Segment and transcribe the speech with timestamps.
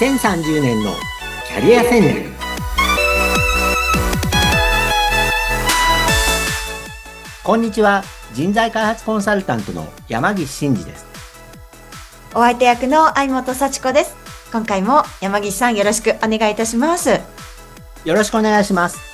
[0.00, 0.94] 2030年の
[1.46, 2.30] キャリア戦略。
[7.44, 8.02] こんにちは。
[8.32, 11.04] 人材開発コンサルタントの山岸真嗣です。
[12.34, 14.16] お相手役の相本幸子です。
[14.50, 17.20] 今回も山岸さんよろしくお願いいたします。
[18.06, 19.09] よろしくお願いします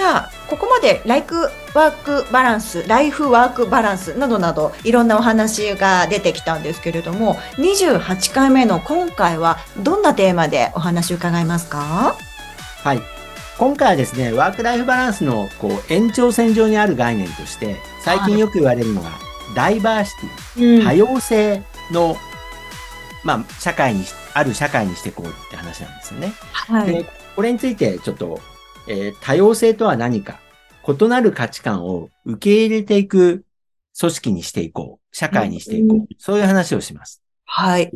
[0.00, 1.42] じゃあここまでライフ
[1.74, 12.16] ワークバランス、ライフワークバランスなどなどいろんなお話が出てきたんですけれども、28回目の今回はどんなテーマでお話を伺いますか？
[12.82, 13.02] はい。
[13.58, 19.10] 今回はですね、ワークライフバランスのこう延長線上にある概念として、最近よく言われるのが、
[19.54, 20.18] ダイバーシ
[20.56, 22.16] ティ、多様性の、
[23.22, 26.32] まあ、社会に、ある社会にしていこうって話なんですよね。
[26.52, 26.86] はい。
[26.86, 27.04] で、
[27.36, 28.40] これについてちょっと、
[28.90, 30.40] えー、多様性とは何か、
[30.86, 33.44] 異なる価値観を受け入れていく
[33.96, 35.16] 組織にしていこう。
[35.16, 35.98] 社会にしていこう。
[35.98, 37.22] うん、そういう話をします。
[37.44, 37.92] はい。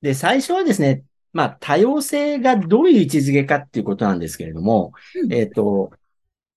[0.00, 5.92] で、最初はですね、まあ、多様性がどういう位置づけかっていうことなんですけれども、うん、えっ、ー、と、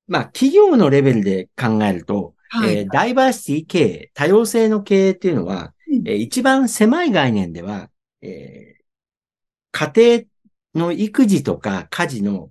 [0.08, 7.90] まあ、企業のレベルで考えると、はい、えー、ダイバーシティ経営、多様性の経営っていうのは、うん、えー、一番狭い概念では、
[8.22, 10.35] えー、家庭
[10.76, 12.50] の育児とか家事の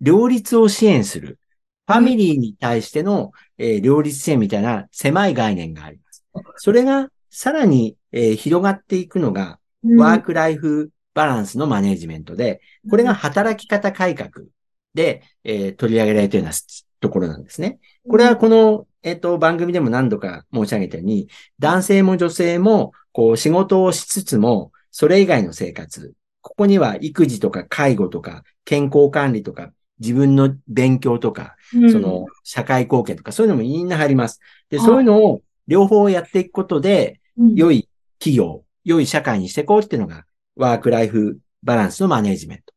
[0.00, 1.38] 両立を支援する。
[1.86, 6.24] ファミリーに対しての、えー、両立支援みたいな狭い概念があります。
[6.56, 9.58] それがさらに、えー、広がっていくのが、
[9.96, 14.46] ワークライフバランスのマネジメントで、これが働き方改革
[14.94, 16.58] で、えー、取り上げられているような
[17.00, 17.78] ところなんですね。
[18.08, 34.40] これはこの、えっ、ー、と、番組でも何度か申し上げたように、男性も女性も、こう、仕事をしつつも、それ以外の生活、ここには育児とか介護とか健康管理とか自分の勉強とか、うん、その、社会貢献とか、そういうのもみんな入ります。
[34.70, 37.20] で、そういうのを両方やっていくことで、
[37.54, 40.24] 良い企業、良い社会にしていこうっていうのが、
[40.56, 42.74] ワークライフバランスのマネジメント。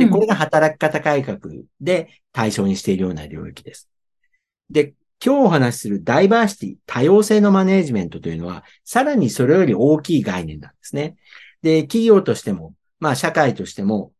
[0.00, 1.38] で、これが働き方改革
[1.80, 3.88] で対象にしているような領域です。
[4.68, 4.94] で、
[5.24, 11.16] 今日お話しするダイバーシティ、多様性のマネジメントというのは、さらにそれより大きい概念なんですね。
[11.62, 14.12] で、企業としても、まあ社会としても、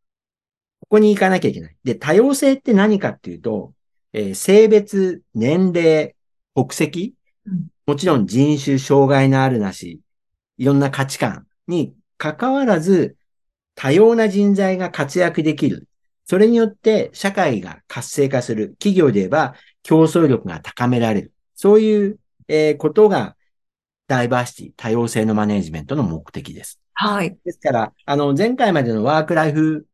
[0.81, 1.75] ここに行かなきゃいけない。
[1.83, 3.73] で、多様性って何かっていうと、
[4.13, 6.15] えー、性別、年齢、
[6.53, 7.15] 国籍、
[7.45, 10.01] うん、もちろん人種、障害のあるなし、
[10.57, 13.17] いろんな価値観に関わらず、
[13.75, 15.87] 多様な人材が活躍できる。
[16.25, 18.69] それによって社会が活性化する。
[18.79, 21.33] 企業で言えば競争力が高められる。
[21.55, 23.35] そういう、えー、ことが
[24.07, 26.79] ダイバーシティ、多様性のマネジメントの目的です。
[26.95, 27.37] はい。
[27.43, 29.85] ですから、あの、前回までのワークライフ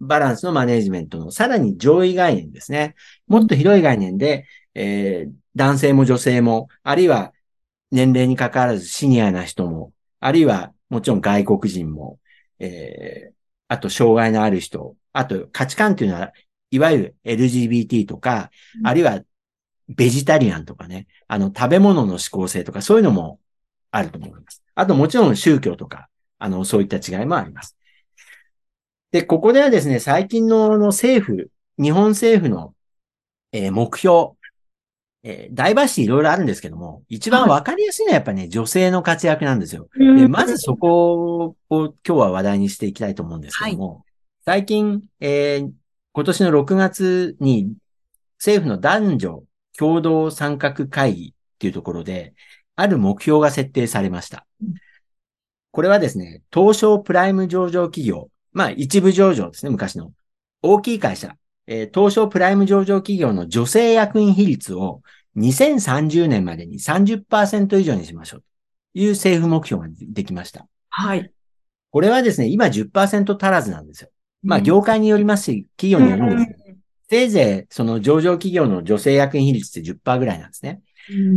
[0.00, 2.96] バランスのマネジメントのさらに上位概念ですね。
[3.28, 7.32] もっと広い概念で、えー、男性も女性も、あるいは
[7.90, 12.18] 年齢に関わらずシニアな人も、あるいはもちろん外国人も、
[12.58, 13.34] えー、
[13.68, 16.32] あと障害のある人、あと価値観っていうのは、
[16.70, 18.50] いわゆる LGBT とか、
[18.80, 19.20] うん、あるいは
[19.88, 23.38] ベジタリアンとかね、あの食べ物の指向性とかそういうのも
[23.90, 24.62] あると思います。
[24.74, 26.08] あともちろん宗教とか、
[26.42, 27.76] あの、そういった違いもあります。
[29.12, 32.74] で、ここではですね、最近のの政府、日本政府の、
[33.52, 34.30] えー、目標、
[35.22, 39.88] えー、ダイバーシティいろいろあるんですけども、一番わかりやすいのはやっぱね、女性の活躍なんですよ。
[39.96, 44.02] でまずそこを今日は話題にしていきたいと思うんですけども、はい、
[44.44, 45.70] 最近、えー、
[46.12, 47.72] 今年の6月に
[48.38, 49.44] 政府の男女
[49.78, 52.34] 共同参画会議っていうところで、
[52.74, 54.44] ある目標が設定されました。
[55.72, 60.12] これはですね、東証プライム上場企業まあ、一部上場ですね、昔の。
[60.62, 61.34] 大きい会社、
[61.66, 65.02] えー、東証プライム上場企業の女性役員比率を
[65.36, 68.46] 2030年までに30%以上にしましょうと
[68.94, 70.68] いう政府目標ができました。
[70.90, 71.32] はい。
[71.90, 74.10] これはですね、今10%足らずなんですよ。
[74.42, 76.78] まあ、業界によりますし、企業によるんですけど、
[77.08, 80.82] せいぜいその上場企業の女性役員比率って10%ぐらいなんですね。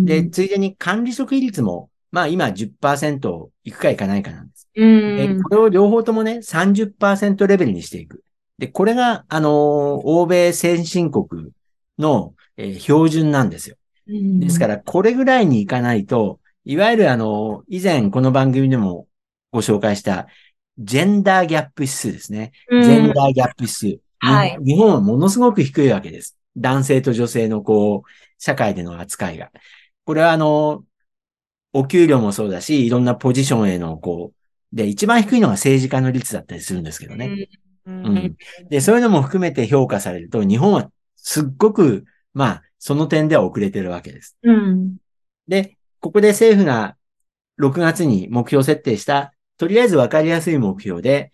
[0.06, 4.70] で、ついでに管理職比率も、まあ今10%いくかいかないかなんです。
[4.74, 8.24] でこれを両方ともね、30%レベルにしていく。
[8.58, 11.52] で、これが、あのー、欧米先進国
[12.00, 13.76] の、えー、標準なんですよ。
[14.08, 19.08] ですから、これぐらいにいかないと、いわゆるあの、以前この番組でも
[19.52, 20.28] ご紹介した、
[20.78, 22.54] ジェンダーギャップ指数ですね。
[22.70, 24.00] ジェンダーギャップ指数。
[24.20, 24.58] はい。
[24.66, 26.38] 日本はものすごく低いわけです。
[26.56, 28.10] 男性と女性のこう、
[28.40, 29.52] 社会での扱いが。
[30.06, 30.86] これはあの、
[31.76, 37.50] お給料もそうだし、いろんなポジションへのこう、で、一番低いのが政治家の率だったりするんですけどね。
[37.86, 38.36] うん、うん。
[38.70, 44.38] で、そういうのも含めて評価されると、日本はすっごく、まあ、その点では遅れてるわけです。
[44.44, 44.96] うん。
[45.48, 46.96] で、ここで政府が
[47.62, 51.32] 6月に目標設定したとりあえずわかりやすい目標で、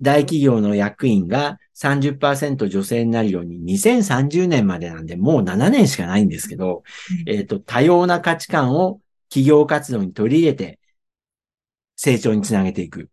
[0.00, 6.84] 大企業の役員が30%女性になるように2030年までなんでもう7年しかないんですけど、
[7.26, 10.78] えっ、と、多様な価値観を企業活動に取り入れて
[11.96, 13.08] 成長につなげていく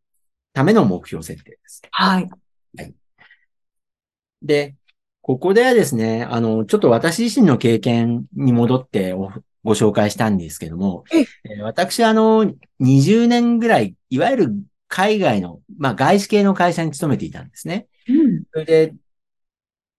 [0.54, 1.82] ための目標設定です。
[1.92, 2.30] はい。
[2.78, 2.94] はい。
[4.42, 4.76] で、
[5.22, 9.14] ここではですね、あの、ちょっと私自身の経験に戻って
[9.64, 14.56] ご紹介したんですけども、え私あの、20年ぐらい、いわゆる
[14.88, 17.88] 海外の、まあ外資系の会社に勤めていたんですね。
[18.08, 18.96] うん、それで、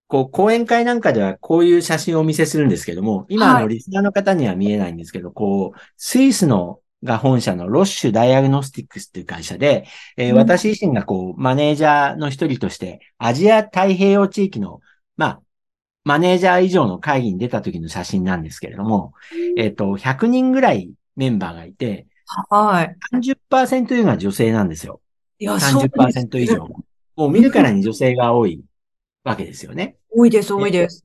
[0.09, 14.81] こう、講演会なんかではこういう写真をお見せするんですけども、今、あの、リスナーの方には見えないんですけど、こう、スイスのが本社のロッシュダイアグノスティックスっていう会社で、えー、私自身がこう、マネージャーの一人として、アジア太平洋地域の、
[15.17, 15.43] まあ、
[16.05, 19.13] マネージャー以上の会議に出た時の写真なんですけれども、
[19.59, 22.07] えっ、ー、と、100人ぐらいメンバーがいて、
[22.51, 22.97] はい。
[23.13, 25.01] 30%以上が女性なんですよ。
[25.39, 26.67] いや、30%以上。
[27.17, 28.63] もう見るからに女性が多い
[29.25, 29.98] わけですよね。
[30.19, 31.05] 多いです、多いです。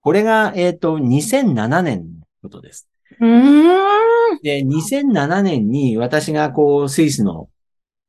[0.00, 2.88] これが、えっ、ー、と、2007年のことです。
[3.20, 4.40] うん。
[4.42, 7.50] で、2007年に私がこう、スイスの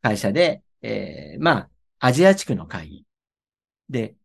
[0.02, 1.70] 会社で、えー、まあ、
[2.00, 3.06] アジア地区の会議
[3.90, 4.16] で、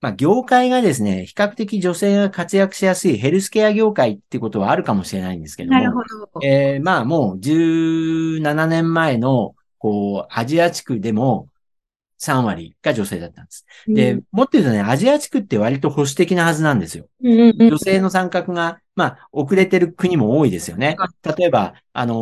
[0.00, 5.80] まあ、業界がですね、比較的女性が活躍しやすいヘルスケア業界ってことはあるかもしれないんですけども。
[5.80, 6.46] なるほど。
[6.46, 11.48] えー、まあ、もう17年前の、こう、アジア地区でも
[12.18, 13.66] 3割が女性だったんです。
[13.88, 17.08] うん、で、もっと言うとね、アジア地区って割と保守的なはずなんですよ。
[17.22, 20.96] 女性の参画が、まあ、遅れてる国も多いですよね。
[21.36, 22.16] 例えば、あのー、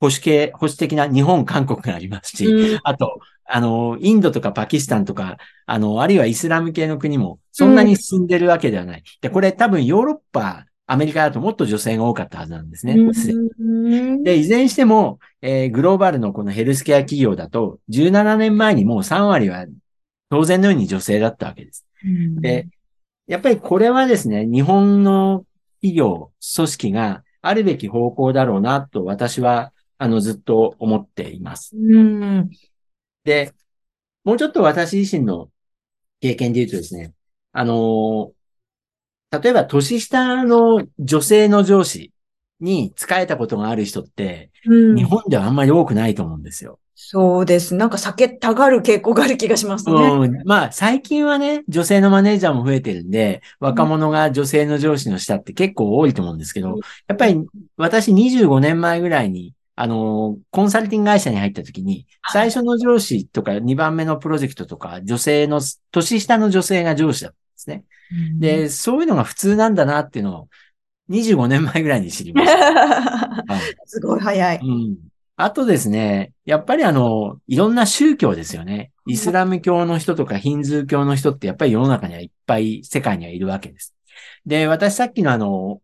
[0.00, 8.98] 保守系、保守的な日本、韓国がありますし、うん、あと、あの、インドとかパキスタンとか、あの、あるいはイスラム系の国も、そんなに進んでるわけではない。
[8.98, 12.94] うん、で、これ多分ヨーロッパ、アメリカだともっと女性が多かったはずなんですね。
[14.24, 19.66] で、いずれにしても、えー、グローバルのこのヘルスケア企業だと、17年前にもう3割は
[20.30, 21.86] 当然のように女性だったわけです。
[22.40, 22.68] で、
[23.26, 25.44] やっぱりこれはですね、日本の
[25.82, 31.76] 企業、組織があるべき方向だろうなと私は、あの、ずっと思っています。
[31.76, 32.50] うん
[33.24, 33.52] で、
[34.24, 35.50] もうちょっと私自身の
[36.20, 37.12] 経験で言うとですね、
[37.52, 38.32] あの、
[39.30, 42.12] 例えば年下の女性の上司
[42.60, 46.78] に仕えたことがある人って、うん、日本ではあんまり多くないと思うんですよ。
[47.00, 47.76] そうです。
[47.76, 49.94] なんか避けたがる傾向がある気がしますね。
[49.94, 50.42] うん。
[50.44, 57.40] まあ、最近はね、女性のマネージャーも増えてるんで、若者が女性の上司の下って結構多いと思うんですけど、うん、やっぱり
[57.76, 65.60] 私25年前ぐらいにあの、コンサルティング会社に入った時に、最初の上司とか2番目のプロジェクトとか、女性の、
[65.92, 67.84] 年下の女性が上司だっですね。
[68.38, 70.48] で、そういうのが普通なんだなっていうのを、
[71.10, 72.56] 25年前ぐらいに知りました。
[73.46, 74.60] はい、すごい早い。
[74.62, 74.96] うん。
[75.36, 78.92] あとですね、やっぱりあの、いろんな宗教ですよね。
[79.06, 83.94] イスラム教の人とかヒンズー教の人ってやっぱり世の中にはいっぱい世界にはいるわけです。
[84.44, 85.80] で、私さっきのあの、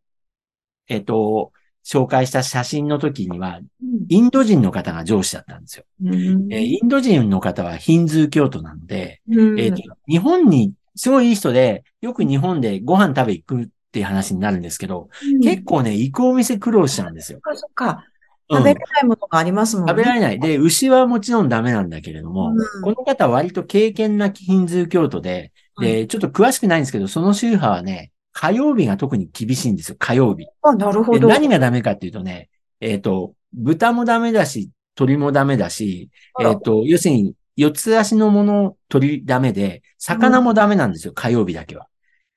[0.88, 1.53] えっ、と、
[1.85, 3.61] 紹介した写真の時には、
[4.09, 5.85] インド人の方が上司だったんですよ。
[6.03, 9.77] うん、えー、インド人の方はヒンズー教徒なので、うん、えー、
[10.09, 17.41] 日本にすごいいい人で、よく日本でご飯食べ行くっていう話になるんですけど、うん、結構ね、行くお店苦労しちゃうんですよ。
[17.43, 18.05] そっかそっか。
[18.51, 19.93] 食べれないものがありますもんね。
[19.93, 20.39] 食べられない。
[20.39, 30.46] で、牛はもちろんダメなんだけれども、この方は割と経験なヒンズー教徒で、で、ちょっと詳しくないんですけど、その宗派はね、火曜日が特に厳しいんですよ、火曜日。
[30.63, 31.29] あ、なるほど。
[31.29, 36.10] 何がダメかっていうとね、えっ、ー、と、豚もダメだし、鳥もダメだし、
[36.41, 41.89] えっ、ー、と、要するに、四つ足のもの、鳥ダメで、魚もダメなんですよ、うん、火曜日だけは。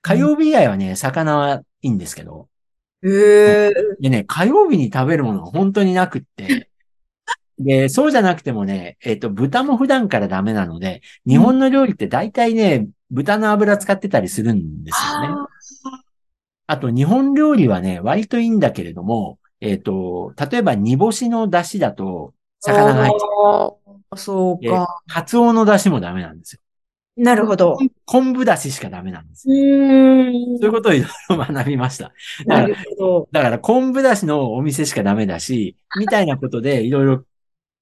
[0.02, 2.50] 火曜日以外はね、魚はいいんですけど。
[3.04, 6.70] へ、えー、でね、火曜日に食べるものが本当になくって、
[7.60, 15.28] で、そうじゃなくてもね、えっ、ー、と、豚も普段からダメなので、日本の料理って大体ね、豚の油使ってたりするんですよね。
[16.68, 23.87] あと、日本料理はね、割といいんだけれども、えっ、ー、と、例えば煮干しの出汁だと、魚が入っちゃう。
[24.16, 25.02] そうか。
[25.08, 26.62] カツオの出汁もダメなんですよ。
[27.18, 27.78] なるほど。
[28.06, 29.56] 昆布出汁しかダメなんですよ。
[29.56, 32.14] うんそういうことをいろいろ学びました。
[32.46, 33.30] なるほど。
[33.32, 37.26] だから昆布出汁のお店しかダメだし、みたいなことでいろいろ、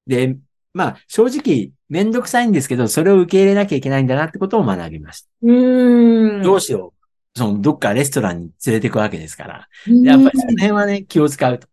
[0.08, 0.38] で、
[0.74, 5.28] まあ正直めんどくさいんですけど、それを受け入れなきゃいけないんだなってことを学びました。
[5.44, 6.42] うん。
[6.42, 7.38] どうしよう。
[7.38, 9.68] その、どっかレストランに連れてくわけですから。
[10.04, 11.68] やっぱりその辺はね、気を使うと。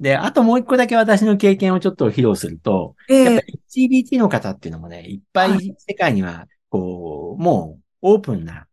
[0.00, 8.66] で、あともう一個だけ私の経験をちょっと披露すると、えー、やっぱり LGBT の方っていうのもね、いっぱい世界には、こう、もうオープンな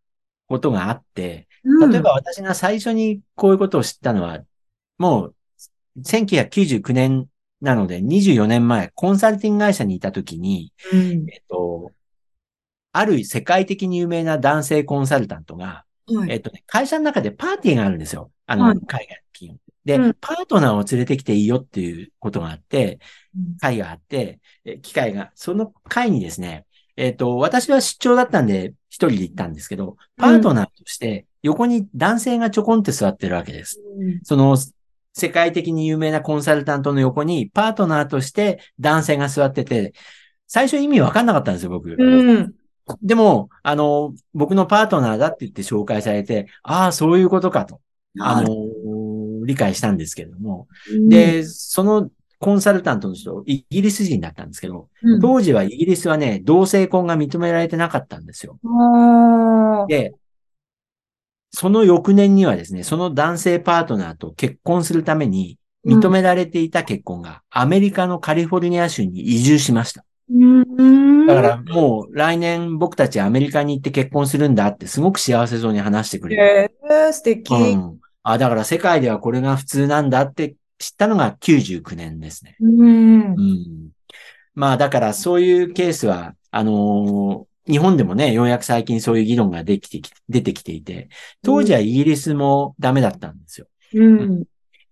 [0.46, 1.48] ことがあって、
[1.90, 4.40] 例えば私が最初にこういうことを知ったのは、
[4.98, 5.34] もう
[6.04, 7.26] 1999年
[7.60, 11.00] なので24年前、コンサルティング会社にいた時に、うん。
[11.30, 11.90] えっと、
[12.92, 16.30] ある世界的に有名な男性コンサルタントが、はい。
[16.30, 18.30] えっとね、会社の中でパーティーがあるんですよ。
[18.46, 19.65] あの、はい海外の企業。
[19.86, 22.98] で、うんパートナーを連れてきていいよっていうことがあって、
[23.60, 26.66] 会があって、え機会が、その会にですね、
[26.96, 33.80] えっ、と、私は出張だったんで、一人で行ったんですけど、パートナーとして、横に男性がちょこんって座ってるわけです。
[33.98, 34.58] うんその、
[35.12, 39.94] 世界的に有名なコンサルタントの横に、パートナーとして男性が座ってて、
[40.48, 41.94] 最初意味わかんなかったんですよ、僕。
[41.96, 42.54] うん。
[43.02, 47.80] でも、あの、僕のパートナーだって言って紹介されて、ああ、そういうことかと、
[48.20, 48.65] あの、
[49.46, 50.66] 理解したんですけれども。
[51.08, 58.58] で、そのコンサルタントの人、イギリス人だったんですけど、うん、当時はイギリスはね、同性婚が認められてなかったんですよ。
[59.88, 60.12] で、
[61.52, 70.04] その翌年にはですね、その男性パートナーと結婚するために認められていた結婚がアメリカのカリフォルニア州に移住しました。
[70.30, 71.26] うん。
[71.26, 76.70] だからもう来年僕たちアメリカに行って結婚するんだってすごく幸せそうに話してくれる。
[76.90, 77.54] えー、素敵。
[77.54, 78.00] うん。
[78.28, 82.56] あ、だから世界ではこれが普通なんだって知ったのが99年ですね。
[82.60, 83.34] うんう。
[83.34, 83.90] ん。
[84.56, 91.08] まあだからそういうケースは、あのー日本でもね、ようやく最近そういう議論ができてき、出てきていて、
[91.42, 93.66] 当時はイギリスもダメだったんですよ。
[93.92, 94.44] うん。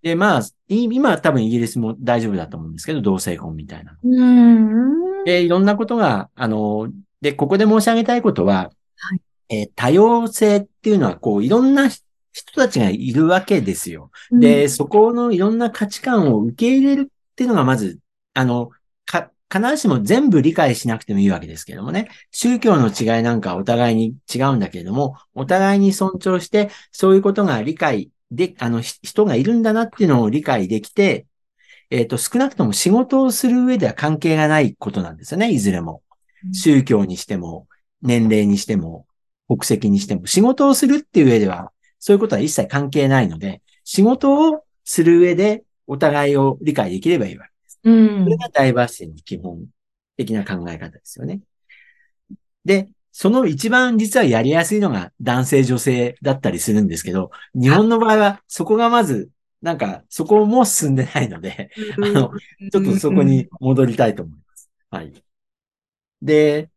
[0.03, 3.97] で、まあ、い今は多分イギリスも大丈夫だと思うんですけど、同性婚みたいな。
[4.03, 5.25] うん。
[5.25, 11.89] で、いろんなことが、あのーで、ここで申し上げたいことは、はいえー多様性っていうのは、こう、いろんな
[12.35, 14.11] 人たちがいるわけですよ。
[14.33, 18.01] で、そこのいろんな価値観を受け入れるっていうのがまず、
[18.35, 18.71] あの、
[19.07, 22.09] か、必ずしも全部理解しなくてもいいわけですけどもね。
[22.33, 31.27] 宗教の違いなんかはお互いに違うんだけれども、お互いに尊重して、そういうことが理解で、あの、ひ人がいるんだなっていうのを理解できて、
[31.91, 36.03] えっ、と、少なくとも仕事をする上では関係がないことなんですよね、いずれも。
[36.53, 37.69] 宗教にしても、
[38.03, 39.07] 年齢にしても、
[39.47, 41.71] 国籍にしても、仕事をするっていう上では、
[42.05, 47.81] そういうことは一切関係ないので、仕事をする上でお互いを理解できればいいわけです。
[47.83, 49.65] うんそれがダイバーシティの基本
[50.19, 51.41] 的な考え方ですよね。
[52.63, 59.31] で、その一番実はやりやすいのが男性女性だったりするんですけど、日本の場合はそこがまず、
[59.63, 61.71] なんかそこも進んでないので、
[62.03, 62.33] あの、
[62.71, 64.71] ちょっとそこに戻りたいと思います。
[64.91, 65.25] はい。
[66.21, 66.69] で、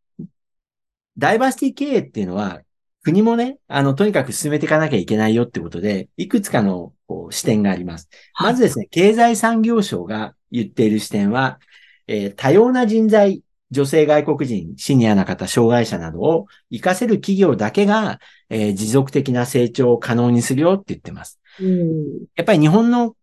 [1.18, 2.62] ダイバーシティ経営っていうのは、
[3.08, 6.92] 国もね、あの、とにかく進めていかなきゃいけないよってことで、いくつかの
[7.30, 8.10] 視点があります。
[8.38, 11.60] まずですね、経済産業省が言っている視点は、
[12.08, 21.40] えー多様な人材、女性外国人、シニアな方、障害者などを活かせる企業だけが、えー持続的な成長を可能にするよって言ってます。
[21.62, 23.16] うんやっぱり日本の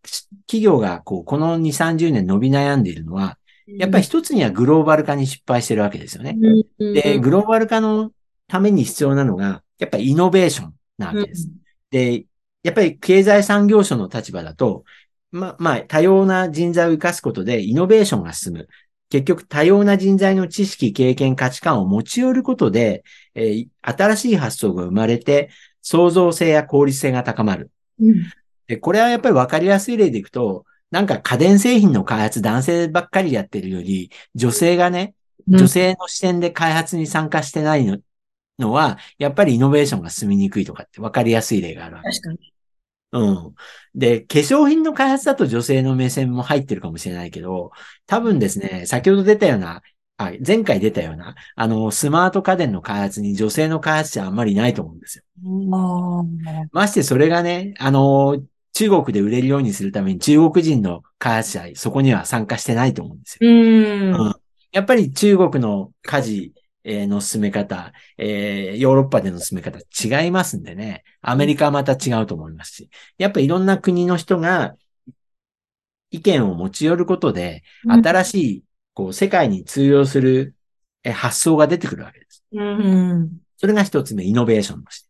[0.46, 3.36] 企業がこうこの2、30年伸び悩んでいるのは、
[3.66, 6.36] やっぱり一つにはグローバル化に失敗してるわけですよね。
[6.78, 8.12] で、グローバル化の
[8.46, 11.48] ために必要なのが、やっぱりイノベーションなわけです。
[11.90, 12.26] で、
[12.62, 14.84] やっぱり経済産業省の立場だと、
[15.30, 18.68] ま、まあ、多様な人材を生かすことでイノベーションが進む。
[19.10, 23.04] 結局、多様な人材の知識、経験、価値観を持ち寄ることで、
[23.34, 25.50] えー新しい発想が生まれて、
[25.82, 27.70] 創造性や効率性が高まる。
[28.00, 28.24] うん
[28.66, 35.14] で、これはやっぱり分かりやすい例でいくと、なんか家電製品の開発男性ばっかりやってるより、女性がね、
[35.46, 37.98] 女性の視点で開発に参加してないの
[38.58, 42.10] のは、やっぱりイノベーションが進みにくいとかって分かりやすい例があるわけ。
[42.10, 42.52] 確かに。
[43.12, 43.54] うん。
[43.94, 47.70] で、化粧品の開発だと女性の目線も入ってるかもしれないけど、
[48.06, 49.82] 多分ですね、先ほど出たような、
[50.16, 55.24] あ前回出たような、あの、スマート家電の開発に女性の開発者あんまりいないと思うんですよ。
[55.72, 56.22] あ
[56.72, 58.42] ましてそれがね、あの、
[58.72, 63.48] 中国で売れるようにするために中国人の開発者、そこには参加してないと思うんですよ。
[63.48, 64.34] うんうん
[64.72, 71.04] やっぱり中国の家事えーの進め方、えーヨーロッパでの進め方違いますんでね。
[71.22, 72.90] アメリカはまた違うと思いますし。
[73.18, 74.76] やっぱいろんな国の人が
[76.10, 78.64] 意見を持ち寄ることで、新しい、
[78.94, 80.54] こう、世界に通用する
[81.02, 82.44] えー発想が出てくるわけです。
[82.52, 83.38] うん。
[83.56, 85.08] それが一つ目、イノベーションとして。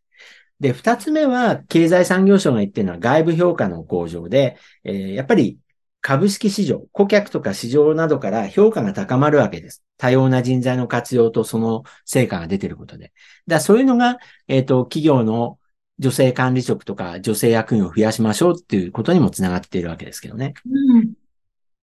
[0.60, 5.58] で、二つ目は、経済産業省が言ってるのは外部評価の向上で、えーやっぱり
[6.06, 9.82] 株式市場、顧客とか市場などから評価が高まるわけです。
[9.96, 13.14] 多様な人材の活用とその成果が出てることで。
[13.46, 15.58] だそういうのが、えっ、と、企業の
[15.98, 20.52] 女性管理職とか女性役員を増やしましょうっていうことにもつながっているわけですけどね。
[20.70, 21.14] うん。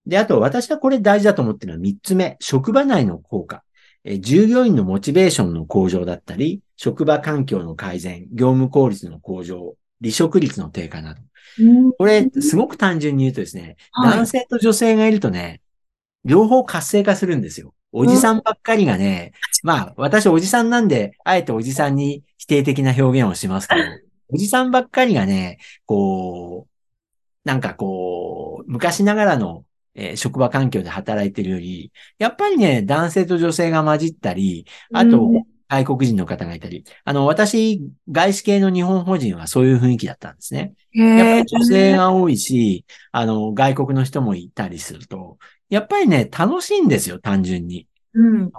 [0.06, 3.64] で、あと私はこれ大事だと思ってるのは三つ目、職場内の効果。
[4.04, 11.22] えー従業員のモチベーションの向上だったり、職場環境の改善、業務効率の向上離職率の低下など。
[11.98, 14.18] これ、すごく単純に言うとですね、はい。
[14.18, 15.62] 男性と女性がいるとね、
[16.26, 17.74] 両方活性化するんですよ。
[17.92, 23.82] おじさんばっかりがね、まあ、私おじさんなんで、あえておじさんに否定的な表現をしますけど、
[24.30, 40.74] おじさんばっかりがね、こう、なんかこう、昔ながらの、えー職場環境で働いてるより、やっぱりね、男性と女性が混じったり、あと、うん外国人の方がいたり、あの、私、外資系の日本法人はそういう雰囲気だったんですね。
[40.94, 45.38] やっぱり女性が多いし、あの、外国の人もいたりすると、
[45.70, 47.88] やっぱりね、楽しいんですよ、単純に。
[48.14, 48.52] うん。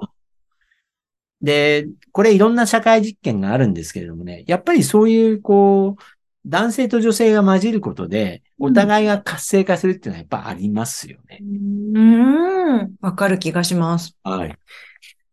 [1.43, 6.03] で、これいろんな社会実験があるんですけれどもね、やっぱりそういう、こう、
[6.47, 11.41] 男性と女性が混じることで、うんお互いが活性化するっていうのはやっぱありますよね。
[11.43, 12.95] うん。
[13.01, 14.17] わかる気がします。
[14.23, 14.57] はい。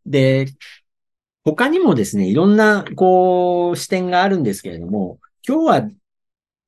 [0.03, 0.48] で、
[1.56, 5.89] 他にもですね、いろんな、こう、視点があるんですけれども、今日は、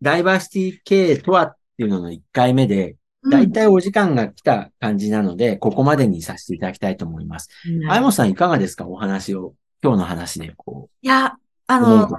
[0.01, 2.95] ダイバーシティ経営とはっていうのの1回目で、
[3.29, 7.49] だいたいお時間が来た感じなので、ここまでにさせていただきたいと思います。
[7.67, 8.87] うんあやもさんいかがですか？
[8.87, 9.53] お話を。
[9.83, 11.33] 今日の話で、こいや、
[11.67, 12.09] あの。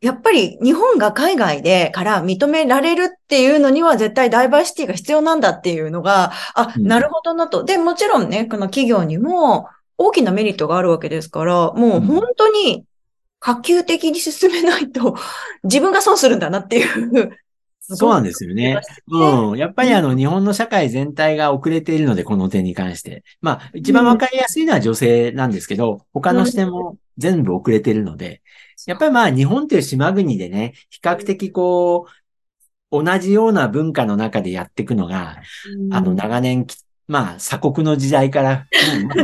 [0.00, 7.62] やっぱり日本が海外でから認められるっていうのには絶対ダイバーシティが必要なんだっていうのが、あ、うんなるほどなと。
[7.62, 9.68] で、もちろんね、この企業にも
[10.06, 12.84] 大きなメリットがあるわけですから、もう本当に
[13.38, 15.16] 可及的に進めないと
[15.64, 17.36] 自分が損するんだなっていう。
[17.80, 18.80] そうなんですよね。
[19.08, 19.58] うん。
[19.58, 23.24] やっぱりあの、日本の社会全体が遅れているので、この点に関して。
[23.40, 28.40] まあ、一番わかりやすいのは女性なんですけど、他の視点も全部遅れているので、
[28.86, 32.06] やっぱりまあ、日本という島国でね、比較的こ
[32.92, 35.38] う、同じような文化の中でやっていくのが、
[35.90, 36.76] あの、長年き、
[37.12, 38.66] まあ、鎖国の時代から、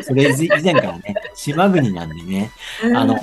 [0.03, 2.51] それ以前からね、 島国なんでね、
[2.95, 3.19] あの、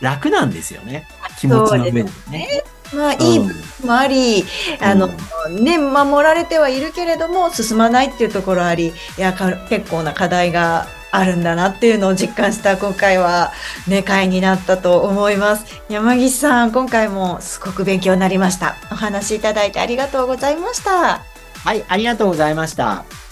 [0.00, 1.08] 楽なんですよね。
[1.40, 2.62] 気持ちの上でね。
[2.94, 4.44] まあ、いい部うん分もあり、
[4.80, 5.08] あの、
[5.50, 13.52] ね、守られてはいるけれども、進まないっていうところあり、いや、か結構な課題があるんだなっていうのを実感した今回は、
[13.88, 15.64] ね、会になったと思います。
[15.88, 18.76] 山岸さん、今回もすごく勉強になりました。
[18.92, 21.22] お話しいただいてありがとうございました。
[21.66, 23.25] はい、ありがとうございました。